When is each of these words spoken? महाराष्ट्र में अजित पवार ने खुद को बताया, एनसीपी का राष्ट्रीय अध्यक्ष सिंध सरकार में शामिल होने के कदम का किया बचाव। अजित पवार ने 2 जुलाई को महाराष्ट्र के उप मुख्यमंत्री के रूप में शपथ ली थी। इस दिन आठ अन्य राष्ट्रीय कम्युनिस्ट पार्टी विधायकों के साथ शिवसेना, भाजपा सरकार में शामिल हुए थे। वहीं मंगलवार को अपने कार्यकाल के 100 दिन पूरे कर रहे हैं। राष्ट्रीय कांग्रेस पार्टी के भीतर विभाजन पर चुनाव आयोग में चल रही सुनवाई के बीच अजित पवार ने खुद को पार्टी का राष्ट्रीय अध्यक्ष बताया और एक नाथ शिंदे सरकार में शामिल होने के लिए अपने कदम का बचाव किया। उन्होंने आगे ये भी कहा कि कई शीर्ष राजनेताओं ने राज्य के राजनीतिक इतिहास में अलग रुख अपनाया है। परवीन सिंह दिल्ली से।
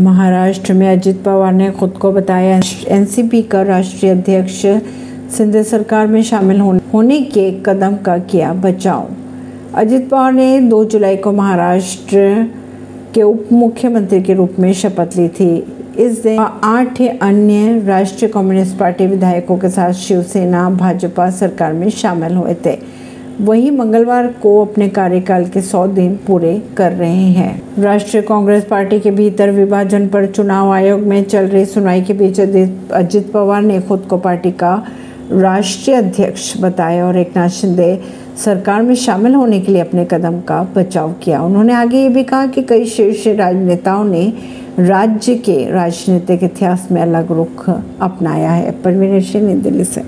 महाराष्ट्र 0.00 0.72
में 0.72 0.88
अजित 0.88 1.22
पवार 1.22 1.52
ने 1.52 1.70
खुद 1.70 1.90
को 1.92 2.10
बताया, 2.12 2.60
एनसीपी 2.88 3.42
का 3.42 3.62
राष्ट्रीय 3.62 4.12
अध्यक्ष 4.12 4.60
सिंध 5.36 5.60
सरकार 5.62 6.06
में 6.06 6.22
शामिल 6.22 6.60
होने 6.60 7.20
के 7.22 7.50
कदम 7.66 7.96
का 7.96 8.16
किया 8.20 8.52
बचाव। 8.54 9.08
अजित 9.74 10.08
पवार 10.10 10.32
ने 10.32 10.60
2 10.60 10.84
जुलाई 10.84 11.16
को 11.16 11.32
महाराष्ट्र 11.32 12.48
के 13.14 13.22
उप 13.22 13.48
मुख्यमंत्री 13.52 14.22
के 14.22 14.34
रूप 14.34 14.56
में 14.58 14.72
शपथ 14.72 15.16
ली 15.16 15.28
थी। 15.30 15.54
इस 15.98 16.22
दिन 16.22 16.38
आठ 16.38 17.00
अन्य 17.02 17.82
राष्ट्रीय 17.86 18.30
कम्युनिस्ट 18.30 18.78
पार्टी 18.78 19.06
विधायकों 19.06 19.58
के 19.58 19.68
साथ 19.68 19.92
शिवसेना, 19.92 20.68
भाजपा 20.70 21.30
सरकार 21.30 21.72
में 21.72 21.88
शामिल 21.90 22.34
हुए 22.34 22.54
थे। 22.66 22.78
वहीं 23.40 23.70
मंगलवार 23.70 24.26
को 24.26 24.64
अपने 24.64 24.88
कार्यकाल 24.88 25.44
के 25.44 25.60
100 25.60 25.86
दिन 25.86 26.18
पूरे 26.26 26.62
कर 26.76 26.92
रहे 26.92 27.30
हैं। 27.32 27.62
राष्ट्रीय 27.78 28.22
कांग्रेस 28.22 28.64
पार्टी 28.64 29.00
के 29.00 29.10
भीतर 29.10 29.50
विभाजन 29.50 30.08
पर 30.08 30.26
चुनाव 30.26 30.70
आयोग 30.70 31.00
में 31.00 31.24
चल 31.24 31.44
रही 31.44 31.64
सुनवाई 31.64 32.02
के 32.02 32.12
बीच 32.12 32.40
अजित 32.92 33.32
पवार 33.32 33.62
ने 33.62 33.80
खुद 33.80 34.00
को 34.00 34.18
पार्टी 34.18 34.50
का 34.50 34.84
राष्ट्रीय 35.32 35.96
अध्यक्ष 35.96 36.60
बताया 36.60 37.06
और 37.06 37.16
एक 37.16 37.36
नाथ 37.36 37.48
शिंदे 37.48 38.00
सरकार 38.44 38.82
में 38.82 38.94
शामिल 38.94 39.34
होने 39.34 39.60
के 39.60 39.72
लिए 39.72 39.80
अपने 39.80 40.04
कदम 40.04 40.40
का 40.40 40.62
बचाव 40.76 41.12
किया। 41.12 41.42
उन्होंने 41.42 41.72
आगे 41.72 41.98
ये 41.98 42.08
भी 42.08 42.24
कहा 42.24 42.46
कि 42.46 42.62
कई 42.62 42.84
शीर्ष 42.84 43.26
राजनेताओं 43.26 44.04
ने 44.04 44.32
राज्य 44.78 45.34
के 45.34 45.70
राजनीतिक 45.70 46.44
इतिहास 46.44 46.88
में 46.90 47.02
अलग 47.02 47.32
रुख 47.32 47.70
अपनाया 48.00 48.50
है। 48.50 48.70
परवीन 48.70 49.20
सिंह 49.20 49.62
दिल्ली 49.62 49.84
से। 49.84 49.98